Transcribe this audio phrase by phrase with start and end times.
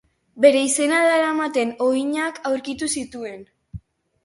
[0.45, 3.49] Bere izena daramaten uhinak aurkitu zituen.